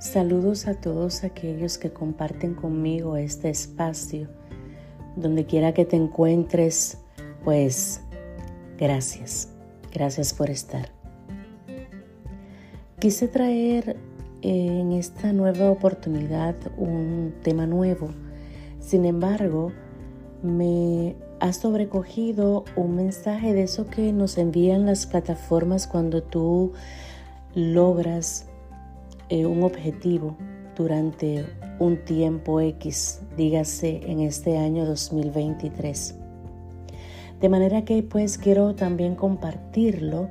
[0.00, 4.28] Saludos a todos aquellos que comparten conmigo este espacio.
[5.14, 6.96] Donde quiera que te encuentres,
[7.44, 8.00] pues
[8.78, 9.50] gracias.
[9.92, 10.88] Gracias por estar.
[12.98, 13.98] Quise traer
[14.40, 18.08] en esta nueva oportunidad un tema nuevo.
[18.78, 19.70] Sin embargo,
[20.42, 26.72] me ha sobrecogido un mensaje de eso que nos envían las plataformas cuando tú
[27.54, 28.46] logras
[29.30, 30.36] eh, un objetivo
[30.76, 31.46] durante
[31.78, 36.16] un tiempo X, dígase en este año 2023.
[37.40, 40.28] De manera que pues quiero también compartirlo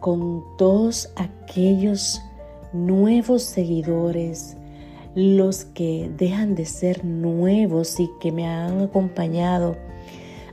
[0.00, 2.22] con todos aquellos
[2.72, 4.56] nuevos seguidores,
[5.14, 9.76] los que dejan de ser nuevos y que me han acompañado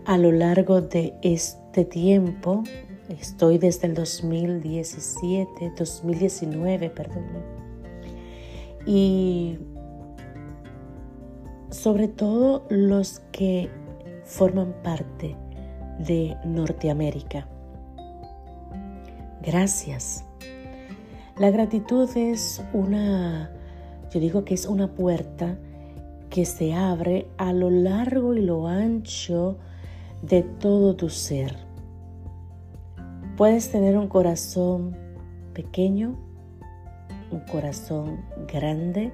[0.06, 2.64] a lo largo de este tiempo.
[3.08, 7.59] Estoy desde el 2017, 2019, perdón.
[8.92, 9.60] Y
[11.70, 13.70] sobre todo los que
[14.24, 15.36] forman parte
[16.00, 17.48] de Norteamérica.
[19.44, 20.26] Gracias.
[21.38, 23.52] La gratitud es una,
[24.10, 25.60] yo digo que es una puerta
[26.32, 29.60] que se abre a lo largo y lo ancho
[30.24, 31.56] de todo tu ser.
[33.38, 34.98] Puedes tener un corazón
[35.54, 36.18] pequeño,
[37.32, 39.12] un corazón grande.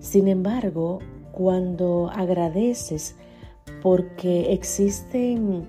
[0.00, 1.00] Sin embargo,
[1.32, 3.16] cuando agradeces
[3.82, 5.66] porque existen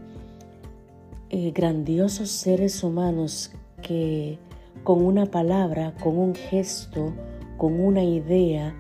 [1.30, 3.52] eh, grandiosos seres humanos
[3.82, 4.40] que
[4.84, 7.14] con una palabra, con un gesto,
[7.58, 8.76] con una idea,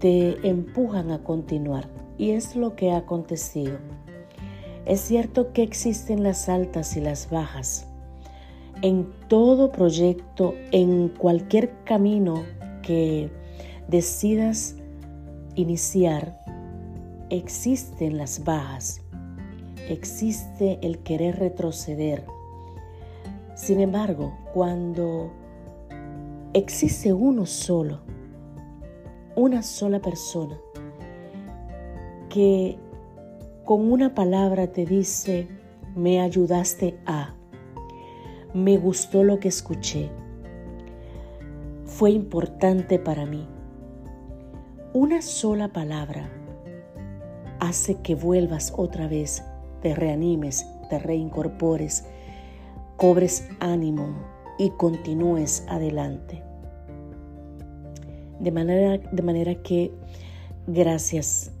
[0.00, 1.88] te empujan a continuar.
[2.18, 3.78] Y es lo que ha acontecido.
[4.86, 7.86] Es cierto que existen las altas y las bajas.
[8.82, 12.44] En todo proyecto, en cualquier camino
[12.82, 13.30] que
[13.88, 14.76] decidas
[15.54, 16.38] iniciar,
[17.30, 19.00] existen las bajas,
[19.88, 22.24] existe el querer retroceder.
[23.54, 25.32] Sin embargo, cuando
[26.52, 28.00] existe uno solo,
[29.34, 30.58] una sola persona,
[32.28, 32.78] que
[33.64, 35.48] con una palabra te dice,
[35.94, 37.35] me ayudaste a,
[38.56, 40.08] me gustó lo que escuché,
[41.84, 43.46] fue importante para mí.
[44.94, 46.30] Una sola palabra
[47.60, 49.44] hace que vuelvas otra vez,
[49.82, 52.06] te reanimes, te reincorpores,
[52.96, 54.16] cobres ánimo
[54.58, 56.42] y continúes adelante.
[58.40, 59.92] De manera, de manera que
[60.66, 61.52] gracias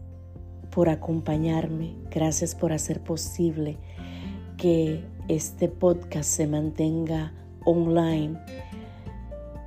[0.70, 3.76] por acompañarme, gracias por hacer posible
[4.56, 7.32] que este podcast se mantenga
[7.64, 8.38] online.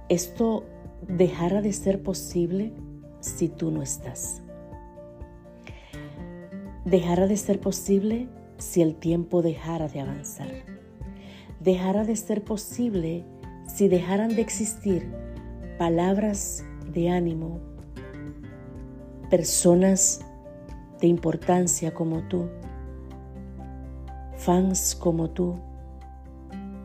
[0.08, 0.64] Esto
[1.08, 2.74] dejará de ser posible
[3.20, 4.42] si tú no estás.
[6.86, 10.50] Dejará de ser posible si el tiempo dejara de avanzar.
[11.59, 13.26] Dejará de ser posible
[13.68, 15.09] si dejaran de existir
[15.78, 17.59] palabras de ánimo,
[19.30, 20.22] personas
[21.00, 22.50] de importancia como tú,
[24.40, 25.56] fans como tú,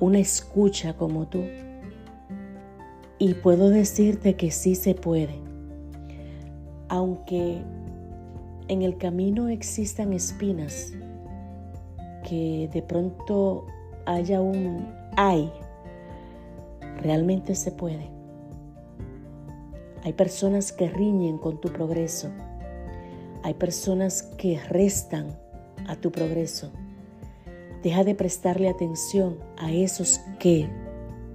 [0.01, 1.43] una escucha como tú.
[3.19, 5.39] Y puedo decirte que sí se puede,
[6.89, 7.63] aunque
[8.69, 10.93] en el camino existan espinas,
[12.29, 13.67] que de pronto
[14.07, 14.87] haya un
[15.17, 15.51] ay,
[17.01, 18.11] realmente se puede.
[20.03, 22.31] Hay personas que riñen con tu progreso
[23.45, 25.27] hay personas que restan
[25.87, 26.73] a tu progreso.
[27.85, 30.69] Deja de prestarle atención a esos que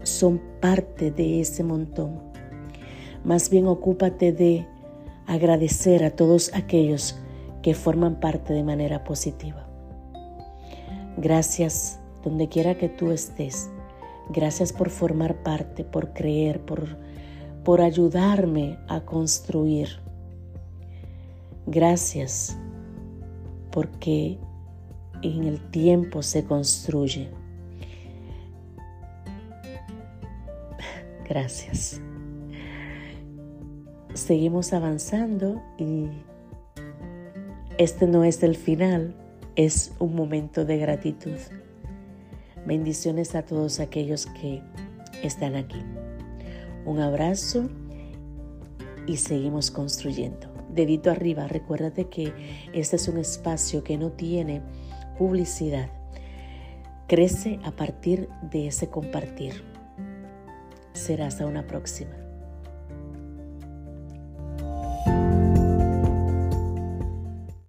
[0.04, 2.20] son parte de ese montón.
[3.24, 4.68] Más bien ocúpate de
[5.28, 7.18] agradecer a todos aquellos
[7.62, 9.66] que forman parte de manera positiva.
[11.16, 13.70] Gracias donde quiera que tú estés.
[14.30, 16.98] Gracias por formar parte, por creer, por,
[17.64, 20.02] por ayudarme a construir
[21.72, 22.58] Gracias
[23.72, 24.40] porque
[25.22, 27.30] en el tiempo se construye.
[31.28, 32.02] Gracias.
[34.14, 36.08] Seguimos avanzando y
[37.78, 39.16] este no es el final,
[39.56, 41.38] es un momento de gratitud.
[42.66, 44.62] Bendiciones a todos aquellos que
[45.24, 45.82] están aquí.
[46.86, 47.70] Un abrazo
[49.06, 52.34] y seguimos construyendo dedito arriba, recuérdate que
[52.74, 54.62] este es un espacio que no tiene
[55.20, 55.90] publicidad.
[57.08, 59.66] Crece a partir de ese compartir.
[60.94, 62.29] Será hasta una próxima.